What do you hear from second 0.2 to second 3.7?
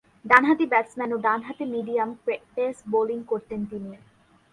ডানহাতি ব্যাটসম্যান ও ডানহাতি মিডিয়াম পেস বোলিং করতেন